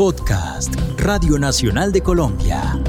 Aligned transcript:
Podcast 0.00 0.74
Radio 0.96 1.38
Nacional 1.38 1.92
de 1.92 2.00
Colombia. 2.00 2.80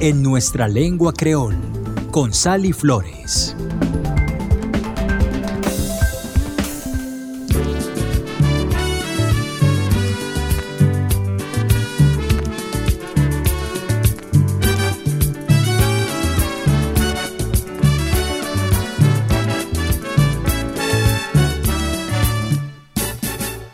En 0.00 0.22
nuestra 0.22 0.66
lengua 0.66 1.12
creol, 1.12 1.54
con 2.10 2.32
Sally 2.32 2.72
Flores. 2.72 3.54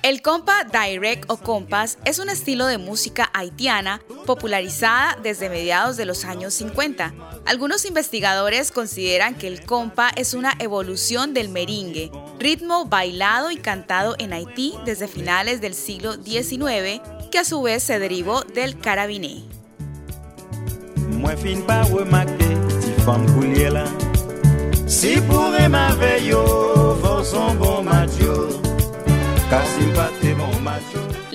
El 0.09 0.23
compa 0.23 0.65
direct 0.65 1.31
o 1.31 1.37
compas 1.37 1.99
es 2.07 2.19
un 2.19 2.31
estilo 2.31 2.65
de 2.65 2.79
música 2.79 3.29
haitiana 3.35 4.01
popularizada 4.25 5.19
desde 5.23 5.51
mediados 5.51 5.99
de 5.99 6.07
los 6.07 6.25
años 6.25 6.55
50. 6.55 7.13
Algunos 7.45 7.85
investigadores 7.85 8.73
consideran 8.73 9.35
que 9.35 9.49
el 9.49 9.67
compa 9.67 10.09
es 10.17 10.33
una 10.33 10.55
evolución 10.61 11.35
del 11.35 11.51
merengue, 11.51 12.11
ritmo 12.39 12.87
bailado 12.87 13.51
y 13.51 13.59
cantado 13.59 14.17
en 14.19 14.33
Haití 14.33 14.73
desde 14.87 15.09
finales 15.09 15.61
del 15.61 15.75
siglo 15.75 16.15
XIX, 16.15 17.03
que 17.31 17.41
a 17.41 17.45
su 17.45 17.61
vez 17.61 17.83
se 17.83 17.99
derivó 17.99 18.41
del 18.45 18.81
carabiné. 18.81 19.43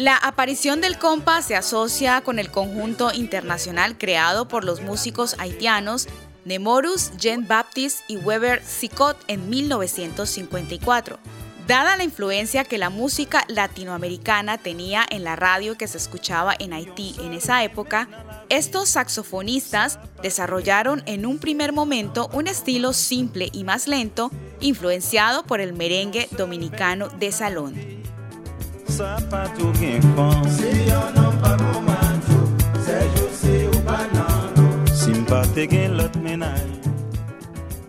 La 0.04 0.18
aparición 0.18 0.82
del 0.82 0.98
compa 0.98 1.42
se 1.42 1.56
asocia 1.56 2.20
con 2.20 2.38
el 2.38 2.52
conjunto 2.52 3.14
internacional 3.14 3.98
creado 3.98 4.50
por 4.50 4.66
los 4.66 4.82
músicos 4.82 5.38
haitianos 5.40 6.10
Nemorus, 6.44 7.12
Jean 7.16 7.48
Baptiste 7.48 8.04
y 8.10 8.18
Weber 8.18 8.62
Sicot 8.66 9.16
en 9.30 9.50
1954. 9.50 11.20
Dada 11.68 11.96
la 11.96 12.04
influencia 12.04 12.66
que 12.66 12.78
la 12.78 12.90
música 12.90 13.46
latinoamericana 13.48 14.58
tenía 14.58 15.06
en 15.10 15.24
la 15.24 15.38
radio 15.38 15.78
que 15.78 15.88
se 15.88 16.00
escuchaba 16.00 16.54
en 16.60 16.74
Haití 16.74 17.16
en 17.20 17.32
esa 17.32 17.64
época, 17.64 18.10
estos 18.50 18.90
saxofonistas 18.90 20.00
desarrollaron 20.22 21.02
en 21.06 21.26
un 21.26 21.40
primer 21.40 21.72
momento 21.72 22.30
un 22.34 22.48
estilo 22.48 22.92
simple 22.92 23.48
y 23.54 23.64
más 23.64 23.88
lento, 23.88 24.32
influenciado 24.60 25.44
por 25.46 25.62
el 25.62 25.72
merengue 25.72 26.28
dominicano 26.32 27.08
de 27.08 27.32
salón. 27.32 27.93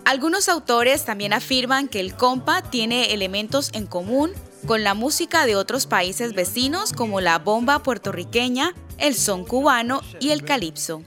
Algunos 0.05 0.49
autores 0.49 1.05
también 1.05 1.33
afirman 1.33 1.89
que 1.89 2.01
el 2.01 2.15
compa 2.15 2.63
tiene 2.63 3.13
elementos 3.13 3.71
en 3.73 3.87
común 3.87 4.33
con 4.67 4.83
la 4.83 4.95
música 4.95 5.47
de 5.47 5.57
otros 5.57 5.87
países 5.87 6.35
vecinos 6.35 6.93
como 6.93 7.21
la 7.21 7.39
bomba 7.39 7.83
puertorriqueña, 7.83 8.75
el 8.99 9.15
son 9.15 9.45
cubano 9.45 10.01
y 10.21 10.31
el 10.31 10.45
calipso. 10.45 11.03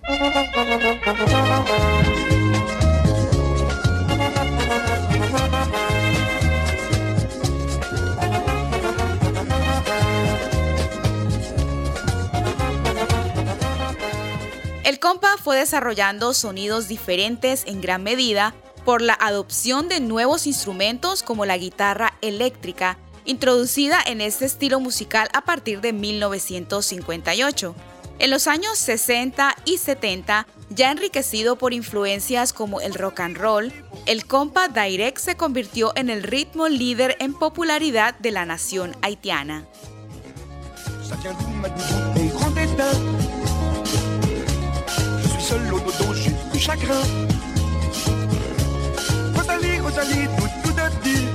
El 14.97 15.01
compa 15.01 15.37
fue 15.37 15.57
desarrollando 15.57 16.33
sonidos 16.33 16.87
diferentes 16.87 17.65
en 17.67 17.81
gran 17.81 18.01
medida 18.01 18.55
por 18.83 19.03
la 19.03 19.13
adopción 19.13 19.89
de 19.89 19.99
nuevos 19.99 20.47
instrumentos 20.47 21.21
como 21.21 21.45
la 21.45 21.55
guitarra 21.55 22.17
eléctrica, 22.21 22.97
introducida 23.23 23.99
en 24.03 24.21
este 24.21 24.45
estilo 24.45 24.79
musical 24.79 25.29
a 25.33 25.41
partir 25.41 25.81
de 25.81 25.93
1958. 25.93 27.75
En 28.17 28.31
los 28.31 28.47
años 28.47 28.79
60 28.79 29.55
y 29.65 29.77
70, 29.77 30.47
ya 30.71 30.89
enriquecido 30.89 31.59
por 31.59 31.73
influencias 31.73 32.51
como 32.51 32.81
el 32.81 32.95
rock 32.95 33.19
and 33.19 33.37
roll, 33.37 33.71
el 34.07 34.25
compa 34.25 34.67
direct 34.67 35.19
se 35.19 35.37
convirtió 35.37 35.91
en 35.95 36.09
el 36.09 36.23
ritmo 36.23 36.69
líder 36.69 37.17
en 37.19 37.35
popularidad 37.35 38.15
de 38.17 38.31
la 38.31 38.47
nación 38.47 38.95
haitiana. 39.03 39.67
Seul 45.47 45.61
du 46.51 46.59
chagrin. 46.59 47.03
Rosalie, 49.33 49.79
Rosalie, 49.79 50.27
tout, 50.37 50.49
tout 50.63 50.79
a 50.79 50.89
dit. 51.03 51.27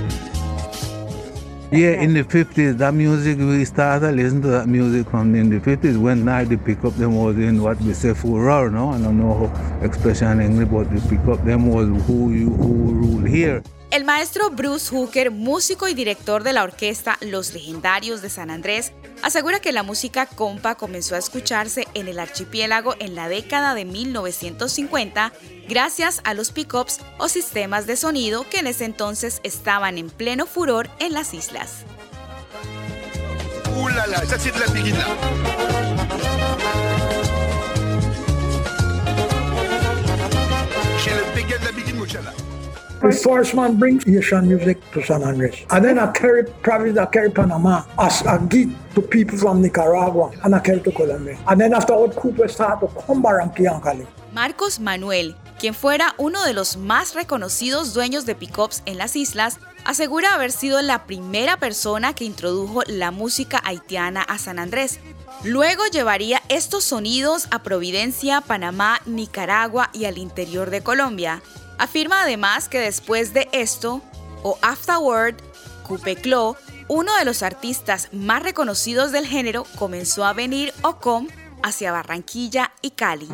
Yeah, 1.73 2.03
in 2.03 2.13
the 2.13 2.23
50s, 2.23 2.77
that 2.77 2.93
music, 2.93 3.39
we 3.39 3.65
started 3.65 4.15
listening 4.15 4.43
to 4.43 4.49
that 4.49 4.69
music 4.69 5.09
from 5.09 5.35
in 5.35 5.49
the 5.49 5.61
50s 5.61 5.97
when 5.97 6.29
I 6.29 6.45
the 6.45 6.59
pickup 6.59 6.95
them 6.97 7.17
was 7.17 7.39
in 7.39 7.63
what 7.63 7.81
we 7.81 7.95
say 7.95 8.13
furor, 8.13 8.71
no? 8.71 8.91
I 8.91 9.01
don't 9.01 9.17
know 9.17 9.49
how 9.49 9.83
expression 9.83 10.41
in 10.41 10.53
English, 10.53 10.69
but 10.69 10.91
the 10.95 11.01
pickup 11.09 11.43
them 11.47 11.69
was 11.69 11.89
who 12.07 12.33
you 12.33 12.51
who 12.51 12.93
rule 12.93 13.25
here. 13.25 13.63
El 13.93 14.05
maestro 14.07 14.49
Bruce 14.49 14.89
Hooker, 14.89 15.31
músico 15.31 15.87
y 15.87 15.93
director 15.93 16.45
de 16.45 16.55
la 16.55 16.63
orquesta 16.63 17.19
Los 17.21 17.53
Legendarios 17.53 18.23
de 18.23 18.31
San 18.31 18.51
Andrés, 18.51 18.93
asegura 19.23 19.61
que 19.61 19.71
la 19.71 19.83
música 19.83 20.25
compa 20.25 20.77
comenzó 20.77 21.15
a 21.15 21.19
escucharse 21.19 21.87
en 21.93 22.09
el 22.09 22.19
archipiélago 22.19 22.95
en 23.01 23.15
la 23.15 23.29
década 23.29 23.75
de 23.75 23.85
1950 23.85 25.35
gracias 25.69 26.23
a 26.25 26.33
los 26.33 26.53
pickups 26.53 27.01
o 27.19 27.29
sistemas 27.29 27.87
de 27.87 27.99
sonido 27.99 28.49
que 28.49 28.61
en 28.61 28.69
ese 28.69 28.87
entonces 28.87 29.41
estaban 29.43 29.99
en 29.99 30.09
pleno 30.09 30.47
furor 30.47 30.89
en 30.99 31.13
las 31.13 31.35
islas. 31.35 31.85
The 43.03 43.11
first 43.11 43.57
brings 43.81 44.07
Asian 44.07 44.47
music 44.47 44.79
to 44.93 45.03
San 45.03 45.25
Andres. 45.25 45.67
And 45.71 45.85
then 45.85 45.99
I 45.99 46.13
carry 46.13 46.45
Travis, 46.63 46.97
I 46.97 47.07
carry 47.07 47.31
Panama 47.31 47.83
as 47.99 48.23
a 48.23 48.39
gift 48.39 48.77
to 48.95 49.03
people 49.03 49.37
from 49.37 49.61
Nicaragua 49.61 50.31
and 50.45 50.55
I 50.55 50.61
carry 50.61 50.81
to 50.83 50.93
Colombia. 50.93 51.37
And 51.49 51.61
then 51.61 51.75
after 51.75 51.95
Old 51.95 52.15
Cooper 52.15 52.47
started 52.47 52.87
to 52.87 53.03
come 53.03 53.21
Barranquilla 53.21 53.81
and. 53.81 54.07
Marcos 54.33 54.79
Manuel, 54.79 55.35
quien 55.59 55.75
fuera 55.75 56.15
uno 56.17 56.45
de 56.45 56.53
los 56.53 56.77
más 56.77 57.17
reconocidos 57.17 57.93
dueños 57.93 58.25
de 58.25 58.37
pickups 58.37 58.83
en 58.87 58.99
las 58.99 59.17
islas, 59.17 59.59
asegura 59.85 60.35
haber 60.35 60.53
sido 60.53 60.81
la 60.83 61.07
primera 61.07 61.57
persona 61.57 62.15
que 62.15 62.25
introdujo 62.25 62.83
la 62.87 63.11
música 63.11 63.61
haitiana 63.65 64.23
a 64.23 64.39
San 64.39 64.59
Andrés. 64.59 65.01
Luego 65.45 65.85
llevaría 65.87 66.43
estos 66.49 66.85
sonidos 66.85 67.49
a 67.51 67.63
Providencia, 67.63 68.41
Panamá, 68.41 69.01
Nicaragua 69.07 69.91
y 69.93 70.05
al 70.05 70.19
interior 70.19 70.71
de 70.71 70.83
Colombia. 70.83 71.43
Afirma 71.79 72.23
además 72.23 72.69
que 72.69 72.79
después 72.79 73.35
de 73.35 73.49
esto, 73.53 74.03
o 74.43 74.59
afterward, 74.63 75.37
Cupeclo, 75.83 76.57
uno 76.89 77.17
de 77.17 77.25
los 77.25 77.43
artistas 77.43 78.09
más 78.13 78.43
reconocidos 78.43 79.13
del 79.13 79.27
género, 79.27 79.67
comenzó 79.79 80.25
a 80.25 80.33
venir 80.33 80.73
o 80.83 80.99
com 80.99 81.27
hacia 81.63 81.93
Barranquilla 81.93 82.73
y 82.83 82.91
Cali. 82.91 83.29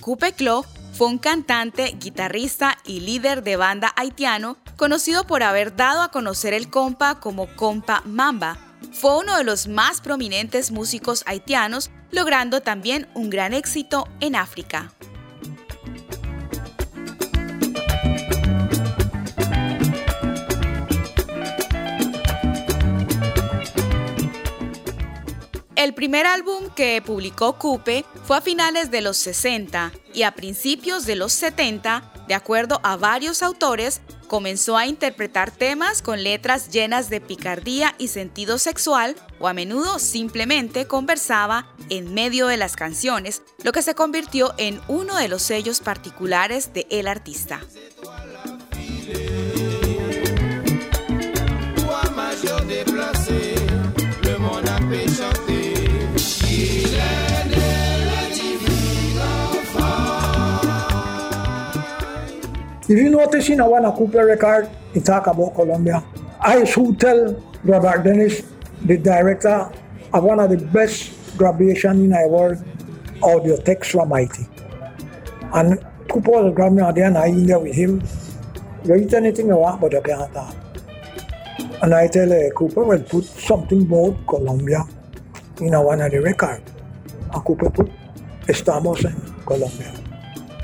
Cupeclo 0.00 0.64
fue 0.92 1.06
un 1.06 1.18
cantante, 1.18 1.94
guitarrista 1.98 2.78
y 2.84 3.00
líder 3.00 3.42
de 3.42 3.56
banda 3.56 3.92
haitiano 3.96 4.56
conocido 4.76 5.26
por 5.26 5.42
haber 5.42 5.76
dado 5.76 6.02
a 6.02 6.10
conocer 6.10 6.54
el 6.54 6.70
compa 6.70 7.20
como 7.20 7.54
compa 7.54 8.02
Mamba. 8.04 8.58
Fue 8.92 9.18
uno 9.18 9.36
de 9.36 9.44
los 9.44 9.68
más 9.68 10.00
prominentes 10.00 10.70
músicos 10.70 11.22
haitianos, 11.26 11.90
logrando 12.10 12.60
también 12.60 13.08
un 13.14 13.30
gran 13.30 13.52
éxito 13.52 14.08
en 14.20 14.36
África. 14.36 14.92
El 25.90 25.94
primer 25.94 26.24
álbum 26.24 26.70
que 26.76 27.02
publicó 27.04 27.58
Coupe 27.58 28.04
fue 28.22 28.36
a 28.36 28.40
finales 28.40 28.92
de 28.92 29.00
los 29.00 29.16
60 29.16 29.90
y 30.14 30.22
a 30.22 30.30
principios 30.36 31.04
de 31.04 31.16
los 31.16 31.32
70, 31.32 32.12
de 32.28 32.34
acuerdo 32.34 32.78
a 32.84 32.96
varios 32.96 33.42
autores, 33.42 34.00
comenzó 34.28 34.76
a 34.76 34.86
interpretar 34.86 35.50
temas 35.50 36.00
con 36.00 36.22
letras 36.22 36.70
llenas 36.70 37.10
de 37.10 37.20
picardía 37.20 37.96
y 37.98 38.06
sentido 38.06 38.58
sexual 38.58 39.16
o 39.40 39.48
a 39.48 39.52
menudo 39.52 39.98
simplemente 39.98 40.86
conversaba 40.86 41.74
en 41.88 42.14
medio 42.14 42.46
de 42.46 42.56
las 42.56 42.76
canciones, 42.76 43.42
lo 43.64 43.72
que 43.72 43.82
se 43.82 43.96
convirtió 43.96 44.54
en 44.58 44.80
uno 44.86 45.16
de 45.16 45.26
los 45.26 45.42
sellos 45.42 45.80
particulares 45.80 46.72
de 46.72 46.86
el 46.88 47.08
artista. 47.08 47.62
If 62.90 62.98
you 62.98 63.08
notice 63.08 63.48
in 63.48 63.60
our 63.60 63.96
Cooper 63.96 64.26
record, 64.26 64.68
it 64.94 65.04
talk 65.04 65.28
about 65.28 65.54
Colombia. 65.54 66.02
I 66.40 66.64
should 66.64 66.98
tell 66.98 67.40
Robert 67.62 68.02
Dennis, 68.02 68.42
the 68.82 68.98
director 68.98 69.70
of 70.12 70.24
one 70.24 70.40
of 70.40 70.50
the 70.50 70.56
best 70.56 71.38
graduation 71.38 72.02
in 72.02 72.10
the 72.10 72.26
world, 72.26 72.58
audio 73.22 73.56
text 73.58 73.92
from 73.92 74.10
Haiti. 74.10 74.44
And 75.54 75.78
Cooper 76.10 76.32
was 76.32 76.52
grabbing 76.52 76.80
out 76.80 76.96
there 76.96 77.04
and 77.04 77.16
I 77.16 77.28
in 77.28 77.46
there 77.46 77.60
with 77.60 77.76
him. 77.76 78.02
You 78.82 78.96
eat 78.96 79.14
anything 79.14 79.46
you 79.46 79.56
want, 79.56 79.80
but 79.80 79.92
you 79.92 80.02
can't 80.02 80.34
talk. 80.34 80.56
And 81.82 81.94
I 81.94 82.08
tell 82.08 82.32
uh, 82.32 82.50
Cooper, 82.56 82.82
well, 82.82 82.98
put 83.04 83.24
something 83.24 83.82
about 83.82 84.26
Colombia 84.26 84.82
in 85.60 85.78
one 85.78 86.00
of 86.00 86.10
the 86.10 86.20
record. 86.20 86.60
And 87.32 87.44
Cooper 87.44 87.70
put, 87.70 87.88
estamos 88.48 89.04
en 89.04 89.14
Colombia. 89.46 90.09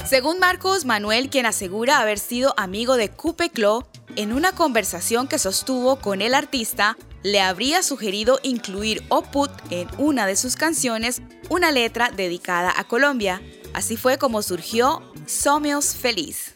Según 0.07 0.39
Marcos 0.39 0.85
Manuel, 0.85 1.31
quien 1.31 1.47
asegura 1.47 1.99
haber 1.99 2.21
sido 2.21 2.55
amigo 2.57 2.97
de 2.97 3.09
Coupe 3.09 3.51
Clo, 3.51 3.89
en 4.15 4.33
una 4.33 4.53
conversación 4.53 5.27
que 5.27 5.41
sostuvo 5.41 5.97
con 5.97 6.23
el 6.23 6.33
artista, 6.33 6.97
le 7.25 7.41
habría 7.41 7.83
sugerido 7.83 8.39
incluir 8.45 9.03
o 9.09 9.23
put 9.23 9.51
en 9.71 9.89
una 9.99 10.29
de 10.29 10.37
sus 10.37 10.55
canciones 10.55 11.23
una 11.49 11.73
letra 11.73 12.13
dedicada 12.13 12.73
a 12.77 12.85
Colombia. 12.85 13.43
Así 13.75 13.97
fue 13.97 14.17
como 14.17 14.43
surgió 14.43 15.03
Somos 15.27 15.97
Feliz. 15.97 16.55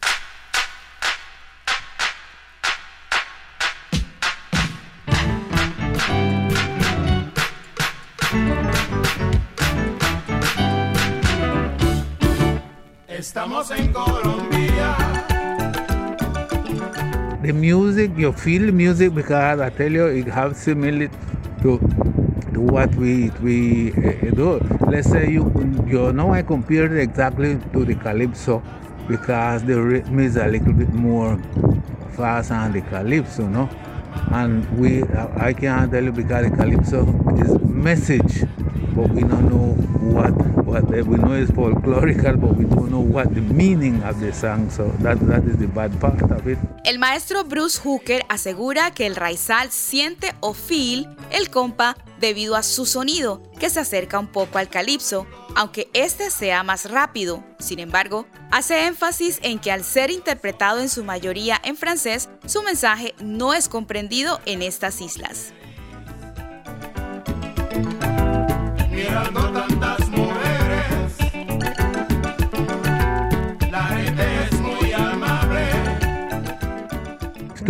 Estamos 13.30 13.70
en 13.70 13.92
Colombia. 13.92 14.96
The 17.44 17.52
music, 17.52 18.10
you 18.16 18.32
feel 18.32 18.72
music 18.72 19.14
because 19.14 19.60
I 19.60 19.70
tell 19.70 19.92
you, 19.92 20.06
it 20.06 20.26
has 20.26 20.56
similar 20.56 21.08
to, 21.62 21.78
to 22.54 22.60
what 22.60 22.92
we 22.96 23.30
we 23.40 23.92
uh, 23.92 24.34
do. 24.34 24.58
Let's 24.88 25.08
say 25.08 25.30
you 25.30 25.46
you 25.86 26.12
know 26.12 26.32
I 26.32 26.42
compared 26.42 26.98
exactly 26.98 27.56
to 27.72 27.84
the 27.84 27.94
calypso 27.94 28.64
because 29.06 29.62
the 29.62 29.80
rhythm 29.80 30.18
is 30.18 30.34
a 30.34 30.48
little 30.48 30.72
bit 30.72 30.92
more 30.92 31.38
fast 32.16 32.48
than 32.48 32.72
the 32.72 32.80
calypso, 32.80 33.46
no? 33.46 33.68
And 34.32 34.66
we 34.76 35.04
I 35.36 35.52
can't 35.52 35.92
tell 35.92 36.02
you 36.02 36.10
because 36.10 36.50
the 36.50 36.56
calypso 36.56 37.06
is 37.38 37.60
message, 37.62 38.42
but 39.00 39.10
we 39.12 39.22
don't 39.22 39.48
know 39.48 39.74
what 40.12 40.32
what 40.64 40.84
we 40.90 41.16
know 41.16 41.46
folklorical, 41.46 42.40
but 42.40 42.56
we 42.56 42.64
don't 42.64 42.90
know 42.90 43.00
what 43.00 43.34
the 43.34 43.40
meaning 43.40 44.02
of 44.02 44.20
the 44.20 44.32
song. 44.32 44.70
So 44.70 44.92
that, 45.00 45.18
that 45.26 45.44
is 45.44 45.58
the 45.58 45.66
bad 45.66 45.98
part 46.00 46.22
of 46.22 46.46
it. 46.46 46.58
El 46.84 46.98
maestro 46.98 47.44
Bruce 47.44 47.80
Hooker 47.82 48.24
asegura 48.28 48.90
que 48.92 49.06
el 49.06 49.16
raizal 49.16 49.70
siente 49.70 50.34
o 50.40 50.54
feel 50.54 51.08
el 51.30 51.50
compa 51.50 51.96
debido 52.20 52.54
a 52.56 52.62
su 52.62 52.84
sonido, 52.84 53.42
que 53.58 53.70
se 53.70 53.80
acerca 53.80 54.18
un 54.18 54.26
poco 54.26 54.58
al 54.58 54.68
calipso, 54.68 55.26
aunque 55.56 55.88
este 55.94 56.30
sea 56.30 56.62
más 56.62 56.90
rápido. 56.90 57.42
Sin 57.58 57.78
embargo, 57.78 58.26
hace 58.50 58.86
énfasis 58.86 59.38
en 59.42 59.58
que 59.58 59.72
al 59.72 59.84
ser 59.84 60.10
interpretado 60.10 60.80
en 60.80 60.90
su 60.90 61.02
mayoría 61.02 61.58
en 61.64 61.76
francés, 61.76 62.28
su 62.44 62.62
mensaje 62.62 63.14
no 63.22 63.54
es 63.54 63.68
comprendido 63.68 64.40
en 64.44 64.60
estas 64.60 65.00
islas. 65.00 65.54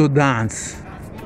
To 0.00 0.08
dance. 0.08 0.80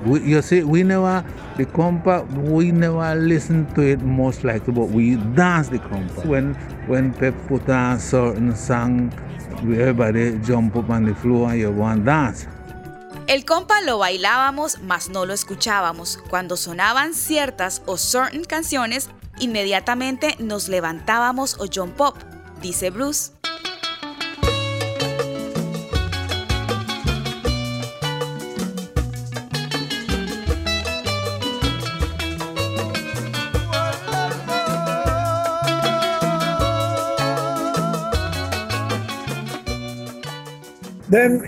We, 0.05 0.21
you 0.23 0.43
see, 0.43 0.65
we 0.65 0.83
never, 0.83 1.25
the 1.57 1.65
compa, 1.65 2.27
we 2.33 2.73
never 2.73 3.15
listen 3.15 3.73
to 3.75 3.83
it 3.83 4.03
most 4.03 4.43
likely, 4.43 4.73
but 4.73 4.89
we 4.91 5.15
dance 5.37 5.69
the 5.69 5.79
compa. 5.79 6.27
When, 6.27 6.55
when 6.89 7.15
Pep 7.15 7.35
put 7.47 7.69
on 7.69 8.01
certain 8.01 8.57
song, 8.57 9.13
everybody 9.61 10.39
jump 10.39 10.75
up 10.77 10.91
on 10.91 11.05
the 11.05 11.15
floor 11.15 11.51
and 11.51 11.61
you 11.61 11.71
want 11.71 12.05
dance. 12.05 12.49
El 13.27 13.45
compa 13.45 13.81
lo 13.87 13.99
bailábamos, 13.99 14.81
mas 14.83 15.09
no 15.09 15.25
lo 15.25 15.33
escuchábamos. 15.33 16.19
Cuando 16.29 16.57
sonaban 16.57 17.15
ciertas 17.15 17.81
o 17.87 17.97
certain 17.97 18.45
canciones, 18.45 19.09
inmediatamente 19.39 20.37
nos 20.39 20.69
levantábamos 20.69 21.57
o 21.61 21.67
jump 21.67 22.01
up, 22.01 22.15
dice 22.61 22.91
Bruce. 22.91 23.33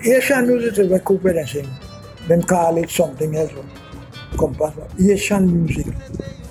Asian 0.06 0.46
music 0.46 0.78
is 0.78 1.02
Cooper 1.02 1.30
and 1.30 1.48
sing. 1.48 1.68
Them 2.28 2.42
call 2.42 2.78
it 2.78 2.90
something 2.90 3.34
else. 3.34 3.52
Compass. 4.36 4.74
Asian 4.98 5.46
music. 5.46 5.86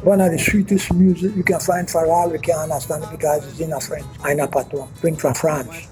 One 0.04 0.22
of 0.22 0.32
the 0.32 0.38
sweetest 0.38 0.94
music 0.94 1.32
you 1.36 1.44
can 1.44 1.60
find 1.60 1.90
for 1.90 2.06
all 2.06 2.30
we 2.30 2.40
can 2.40 2.60
understand 2.60 3.04
because 3.12 3.44
it's 3.48 3.60
in 3.60 3.74
a 3.74 3.82
French, 3.82 4.06
in 4.30 4.40
a 4.40 4.48
patois, 4.48 4.88
bring 5.02 5.16
from 5.18 5.34
France. 5.34 5.88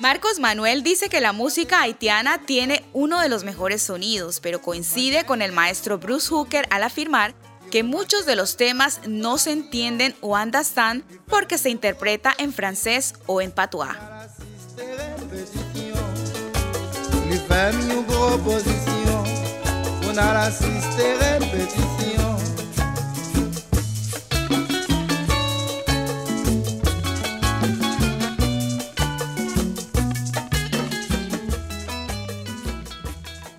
Marcos 0.00 0.40
Manuel 0.40 0.82
dice 0.82 1.08
que 1.08 1.20
la 1.20 1.32
música 1.32 1.80
haitiana 1.80 2.40
tiene 2.44 2.84
uno 2.92 3.20
de 3.20 3.28
los 3.28 3.44
mejores 3.44 3.82
sonidos, 3.82 4.40
pero 4.40 4.60
coincide 4.60 5.24
con 5.24 5.42
el 5.42 5.52
maestro 5.52 5.98
Bruce 5.98 6.28
Hooker 6.28 6.66
al 6.70 6.82
afirmar 6.82 7.34
que 7.70 7.82
muchos 7.82 8.26
de 8.26 8.36
los 8.36 8.56
temas 8.56 9.00
no 9.06 9.38
se 9.38 9.52
entienden 9.52 10.14
o 10.20 10.36
understand 10.36 11.04
porque 11.26 11.58
se 11.58 11.70
interpreta 11.70 12.34
en 12.38 12.52
francés 12.52 13.14
o 13.26 13.40
en 13.40 13.50
patois. 13.50 13.96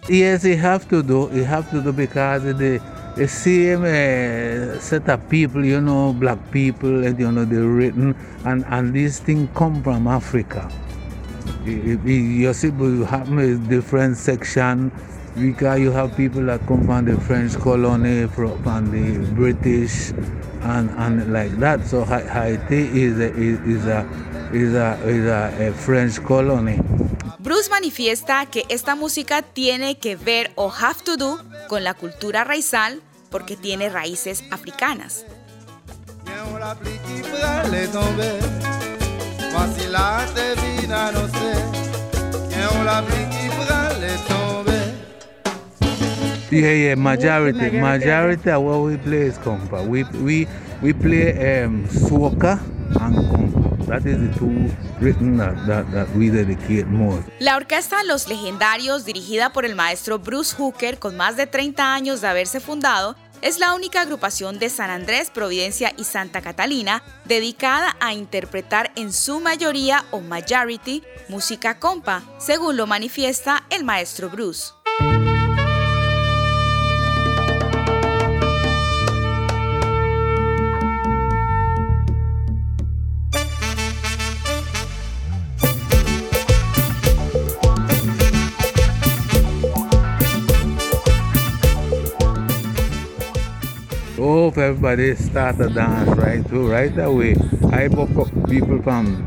Yes, 0.10 0.46
you 0.46 0.58
have 0.58 0.90
to 0.90 1.04
do. 1.04 1.30
You 1.32 1.44
have 1.44 1.70
to 1.70 1.82
do 1.84 1.92
because 1.92 2.42
the 2.42 2.82
the 3.16 3.28
same 3.28 3.84
uh, 3.84 4.80
set 4.80 5.08
of 5.10 5.30
people, 5.30 5.64
you 5.64 5.80
know, 5.80 6.14
black 6.14 6.40
people, 6.50 7.06
and 7.06 7.20
you 7.20 7.32
know, 7.32 7.46
they're 7.46 7.70
written, 7.70 8.16
and 8.46 8.66
and 8.70 8.96
these 8.96 9.20
things 9.20 9.48
come 9.54 9.84
from 9.84 10.08
Africa. 10.08 10.72
you 11.66 12.52
see 12.54 12.70
you 12.70 13.04
have 13.04 13.32
a 13.38 13.56
different 13.70 14.18
section 14.18 14.92
because 15.40 15.80
you 15.80 15.92
have 15.92 16.16
people 16.16 16.44
that 16.46 16.66
come 16.68 16.86
from 16.86 17.06
the 17.06 17.18
French 17.22 17.58
colony, 17.58 18.28
from 18.28 18.92
the 18.92 19.20
British, 19.34 20.12
and, 20.62 20.90
and 20.98 21.32
like 21.32 21.52
that. 21.60 21.86
So 21.86 22.04
Haiti 22.04 23.04
is 23.04 23.20
a, 23.20 23.34
is 23.36 23.86
a, 23.86 24.06
is 24.52 24.74
a, 24.74 25.00
is 25.06 25.26
a, 25.26 25.68
a 25.68 25.74
French 25.74 26.24
colony. 26.24 26.80
Bruce 27.40 27.70
manifiesta 27.70 28.46
que 28.48 28.66
esta 28.70 28.96
música 28.96 29.42
tiene 29.42 29.98
que 30.00 30.16
ver 30.16 30.52
o 30.56 30.70
have 30.70 31.02
to 31.04 31.16
do 31.16 31.40
con 31.70 31.84
la 31.84 31.94
cultura 31.94 32.44
raizal 32.44 33.02
porque 33.30 33.56
tiene 33.56 33.90
raíces 33.90 34.44
africanas. 34.52 35.26
Yeah, 46.50 46.72
yeah, 46.72 46.96
majority, 46.96 47.72
majority 47.72 48.50
of 48.52 48.64
what 48.64 48.80
we 48.80 48.98
play 48.98 49.28
is 49.28 49.38
compa. 49.38 49.86
We 49.86 50.04
we 50.24 50.48
we 50.82 50.94
play 50.94 51.64
um, 51.64 51.86
soca 51.90 52.60
and 53.02 53.16
compa. 53.16 53.86
That 53.88 54.06
is 54.06 54.18
the 54.20 54.40
two 54.40 54.70
written 55.00 55.38
that, 55.38 55.66
that, 55.66 55.92
that 55.92 56.10
we 56.16 56.30
dedicate 56.30 56.88
more. 56.88 57.24
La 57.40 57.56
orquesta 57.58 58.04
Los 58.04 58.28
Legendarios, 58.28 59.06
dirigida 59.06 59.52
por 59.52 59.66
el 59.66 59.76
maestro 59.76 60.20
Bruce 60.20 60.56
Hooker, 60.56 61.00
con 61.00 61.18
más 61.18 61.36
de 61.38 61.48
30 61.48 61.94
años 61.94 62.22
de 62.22 62.28
haberse 62.28 62.60
fundado, 62.60 63.16
es 63.42 63.60
la 63.60 63.74
única 63.74 64.02
agrupación 64.02 64.58
de 64.58 64.70
San 64.70 64.90
Andrés, 64.90 65.30
Providencia 65.30 65.94
y 65.98 66.06
Santa 66.06 66.42
Catalina 66.42 67.04
dedicada 67.26 67.96
a 68.00 68.14
interpretar 68.14 68.92
en 68.96 69.14
su 69.14 69.40
mayoría 69.40 70.06
o 70.12 70.22
majority 70.22 71.04
música 71.30 71.80
compa, 71.80 72.24
según 72.40 72.78
lo 72.78 72.88
manifiesta 72.88 73.64
el 73.70 73.84
maestro 73.84 74.30
Bruce. 74.30 74.77
Everybody 94.68 95.16
start 95.16 95.56
to 95.56 95.70
dance 95.70 96.10
right 96.18 96.46
too, 96.50 96.70
right 96.70 96.98
away. 96.98 97.36
I 97.72 97.88
book 97.88 98.10
up 98.18 98.50
people 98.50 98.82
from 98.82 99.26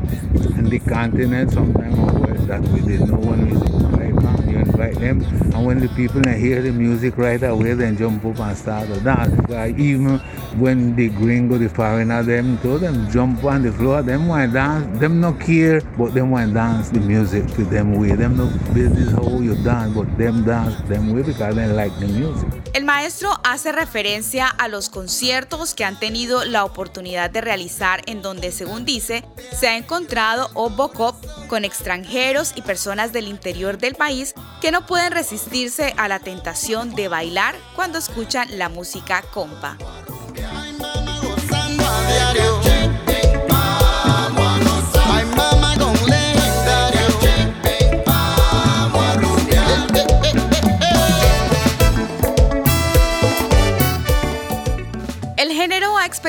the 0.69 0.77
continent 0.77 1.51
sometimes 1.51 2.45
that 2.45 2.61
we 2.61 2.81
didn't 2.81 3.09
know 3.09 3.17
when 3.17 3.45
we 3.45 3.51
invite 3.53 3.91
them, 3.91 4.00
you 4.51 4.57
invite 4.59 4.95
them. 4.95 5.21
And 5.53 5.65
when 5.65 5.79
the 5.79 5.89
people 5.89 6.21
hear 6.29 6.61
the 6.61 6.71
music 6.71 7.17
right 7.17 7.41
away, 7.41 7.73
then 7.73 7.97
jump 7.97 8.25
up 8.25 8.39
and 8.39 8.57
start 8.57 8.87
to 8.87 8.99
dance. 9.01 9.33
even 9.79 10.19
when 10.59 10.95
the 10.95 11.09
gringo, 11.09 11.57
the 11.57 11.69
foreigner, 11.69 12.23
them 12.23 12.57
too, 12.59 12.77
them 12.77 13.09
jump 13.09 13.43
on 13.43 13.63
the 13.63 13.71
floor, 13.71 14.01
them 14.01 14.27
want 14.27 14.53
dance, 14.53 14.99
them 14.99 15.19
no 15.21 15.33
care, 15.33 15.81
but 15.97 16.13
them 16.13 16.31
want 16.31 16.53
dance 16.53 16.89
the 16.89 16.99
music 16.99 17.45
to 17.55 17.63
them 17.65 17.99
way. 17.99 18.15
Them 18.15 18.37
no 18.37 18.47
business 18.73 19.11
how 19.11 19.39
you 19.39 19.55
dance, 19.63 19.93
but 19.95 20.17
them 20.17 20.45
dance 20.45 20.75
them 20.87 21.13
way 21.13 21.23
because 21.23 21.55
they 21.55 21.67
like 21.67 21.93
the 21.99 22.07
music. 22.07 22.49
El 22.73 22.85
maestro 22.85 23.29
hace 23.43 23.71
referencia 23.71 24.47
a 24.47 24.67
los 24.67 24.89
conciertos 24.89 25.75
que 25.75 25.83
han 25.83 25.99
tenido 25.99 26.45
la 26.45 26.63
oportunidad 26.63 27.29
de 27.29 27.41
realizar 27.41 28.01
en 28.05 28.21
donde, 28.21 28.51
según 28.51 28.85
dice, 28.85 29.23
se 29.51 29.67
ha 29.67 29.77
encontrado 29.77 30.49
Obocop 30.53 31.15
con 31.51 31.65
extranjeros 31.65 32.53
y 32.55 32.61
personas 32.61 33.11
del 33.11 33.27
interior 33.27 33.77
del 33.77 33.95
país 33.95 34.33
que 34.61 34.71
no 34.71 34.85
pueden 34.85 35.11
resistirse 35.11 35.93
a 35.97 36.07
la 36.07 36.19
tentación 36.19 36.95
de 36.95 37.09
bailar 37.09 37.55
cuando 37.75 37.97
escuchan 37.97 38.57
la 38.57 38.69
música 38.69 39.21
compa. 39.33 39.77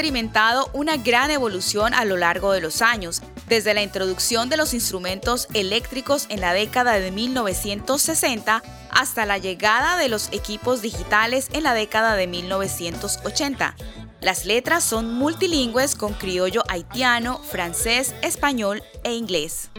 Experimentado 0.02 0.68
una 0.72 0.96
gran 0.96 1.30
evolución 1.30 1.94
a 1.94 2.04
lo 2.04 2.16
largo 2.16 2.50
de 2.50 2.60
los 2.60 2.82
años, 2.82 3.22
desde 3.46 3.72
la 3.72 3.82
introducción 3.82 4.48
de 4.48 4.56
los 4.56 4.74
instrumentos 4.74 5.46
eléctricos 5.54 6.26
en 6.28 6.40
la 6.40 6.52
década 6.52 6.94
de 6.94 7.12
1960 7.12 8.64
hasta 8.90 9.26
la 9.26 9.38
llegada 9.38 9.96
de 9.96 10.08
los 10.08 10.28
equipos 10.32 10.82
digitales 10.82 11.50
en 11.52 11.62
la 11.62 11.72
década 11.72 12.16
de 12.16 12.26
1980. 12.26 13.76
Las 14.20 14.44
letras 14.44 14.82
son 14.82 15.14
multilingües 15.14 15.94
con 15.94 16.14
criollo 16.14 16.64
haitiano, 16.68 17.38
francés, 17.38 18.12
español 18.22 18.82
e 19.04 19.14
inglés. 19.14 19.70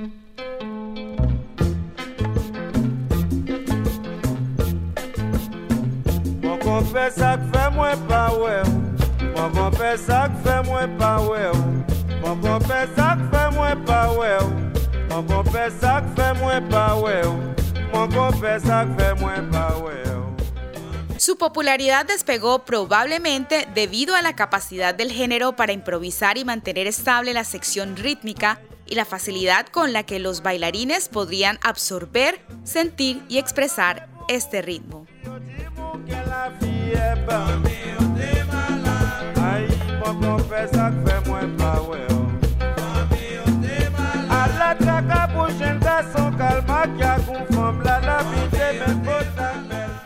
Su 21.17 21.37
popularidad 21.37 22.05
despegó 22.05 22.65
probablemente 22.65 23.67
debido 23.73 24.15
a 24.15 24.21
la 24.21 24.35
capacidad 24.35 24.95
del 24.95 25.11
género 25.11 25.55
para 25.55 25.73
improvisar 25.73 26.37
y 26.37 26.45
mantener 26.45 26.87
estable 26.87 27.33
la 27.33 27.43
sección 27.43 27.97
rítmica 27.97 28.61
y 28.85 28.95
la 28.95 29.05
facilidad 29.05 29.67
con 29.67 29.93
la 29.93 30.03
que 30.03 30.19
los 30.19 30.41
bailarines 30.41 31.09
podrían 31.09 31.59
absorber, 31.63 32.39
sentir 32.63 33.21
y 33.27 33.39
expresar 33.39 34.07
este 34.27 34.61
ritmo. 34.61 35.05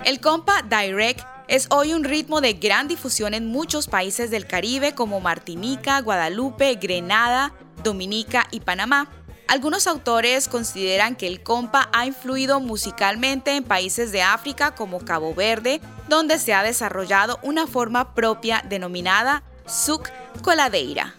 El 0.05 0.19
compa 0.21 0.61
direct 0.61 1.25
es 1.47 1.67
hoy 1.71 1.93
un 1.93 2.03
ritmo 2.03 2.41
de 2.41 2.53
gran 2.53 2.87
difusión 2.87 3.33
en 3.33 3.47
muchos 3.47 3.87
países 3.87 4.29
del 4.29 4.45
Caribe 4.45 4.93
como 4.93 5.19
Martinica, 5.19 5.99
Guadalupe, 6.01 6.75
Grenada, 6.75 7.53
Dominica 7.83 8.47
y 8.51 8.59
Panamá. 8.59 9.09
Algunos 9.47 9.87
autores 9.87 10.47
consideran 10.47 11.15
que 11.15 11.27
el 11.27 11.41
compa 11.41 11.89
ha 11.93 12.05
influido 12.05 12.59
musicalmente 12.59 13.55
en 13.55 13.63
países 13.63 14.11
de 14.11 14.21
África 14.21 14.75
como 14.75 14.99
Cabo 14.99 15.33
Verde, 15.33 15.81
donde 16.07 16.37
se 16.37 16.53
ha 16.53 16.63
desarrollado 16.63 17.39
una 17.43 17.65
forma 17.65 18.13
propia 18.13 18.63
denominada 18.67 19.43
Suk 19.67 20.09
Coladeira. 20.41 21.13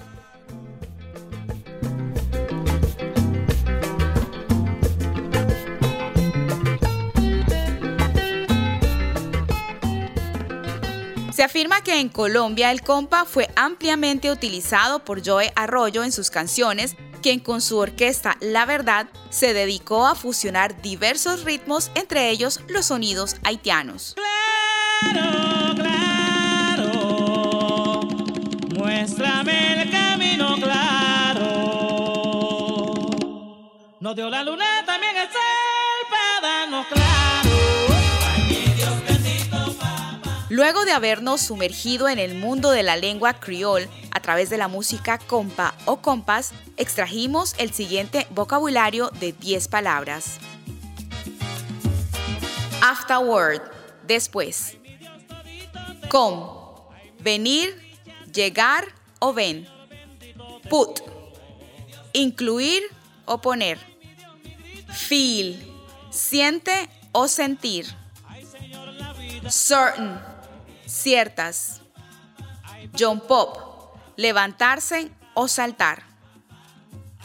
Se 11.32 11.44
afirma 11.44 11.82
que 11.82 12.00
en 12.00 12.08
Colombia 12.08 12.72
el 12.72 12.82
compa 12.82 13.24
fue 13.24 13.48
ampliamente 13.54 14.30
utilizado 14.32 15.04
por 15.04 15.24
Joe 15.24 15.52
Arroyo 15.54 16.02
en 16.02 16.10
sus 16.10 16.30
canciones, 16.30 16.96
quien 17.22 17.38
con 17.38 17.60
su 17.60 17.78
orquesta 17.78 18.36
La 18.40 18.66
Verdad 18.66 19.08
se 19.30 19.54
dedicó 19.54 20.06
a 20.06 20.16
fusionar 20.16 20.82
diversos 20.82 21.44
ritmos, 21.44 21.92
entre 21.94 22.30
ellos 22.30 22.60
los 22.68 22.86
sonidos 22.86 23.36
haitianos. 23.44 24.16
Luego 40.48 40.86
de 40.86 40.92
habernos 40.92 41.42
sumergido 41.42 42.08
en 42.08 42.18
el 42.18 42.34
mundo 42.34 42.70
de 42.70 42.82
la 42.82 42.96
lengua 42.96 43.34
creole 43.34 43.86
a 44.10 44.20
través 44.20 44.48
de 44.48 44.56
la 44.56 44.66
música 44.66 45.18
compa 45.18 45.74
o 45.84 45.98
compas, 45.98 46.52
extrajimos 46.78 47.54
el 47.58 47.74
siguiente 47.74 48.26
vocabulario 48.30 49.10
de 49.20 49.32
10 49.32 49.68
palabras. 49.68 50.38
Afterward, 52.80 53.60
después. 54.06 54.78
Com, 56.08 56.48
venir, 57.20 57.76
llegar 58.32 58.86
o 59.18 59.34
ven. 59.34 59.68
Put, 60.70 61.00
incluir 62.14 62.82
o 63.26 63.38
poner. 63.42 63.97
Feel, 64.88 65.62
siente 66.10 66.88
o 67.12 67.28
sentir. 67.28 67.86
Certain, 69.48 70.20
ciertas. 70.86 71.80
John 72.98 73.20
Pop, 73.20 73.96
levantarse 74.16 75.10
o 75.34 75.46
saltar. 75.48 76.02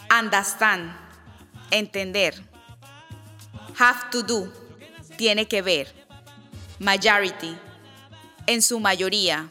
Understand, 0.09 0.95
entender. 1.71 2.35
Have 3.79 4.09
to 4.11 4.21
do, 4.21 4.51
tiene 5.17 5.47
que 5.47 5.61
ver. 5.61 5.93
Majority, 6.79 7.57
en 8.45 8.61
su 8.61 8.79
mayoría. 8.79 9.49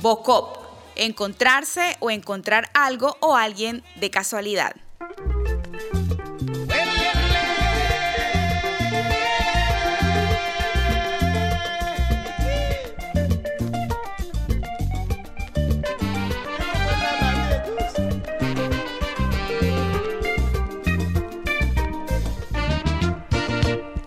Bocop, 0.00 0.58
encontrarse 0.94 1.96
o 2.00 2.10
encontrar 2.10 2.70
algo 2.74 3.16
o 3.20 3.36
alguien 3.36 3.84
de 3.96 4.10
casualidad. 4.10 4.76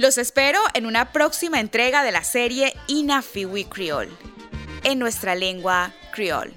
Los 0.10 0.18
espero 0.18 0.58
en 0.74 0.88
una 0.88 1.12
próxima 1.12 1.60
entrega 1.60 2.02
de 2.02 2.12
la 2.12 2.24
serie 2.24 2.74
Inafiwi 2.88 3.66
Creole, 3.66 4.10
en 4.84 4.98
nuestra 4.98 5.36
lengua 5.36 5.94
creole. 6.12 6.56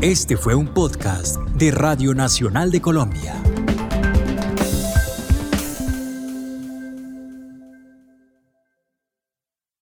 Este 0.00 0.36
fue 0.36 0.54
un 0.54 0.72
podcast 0.72 1.38
de 1.56 1.72
Radio 1.72 2.14
Nacional 2.14 2.70
de 2.70 2.80
Colombia. 2.80 3.49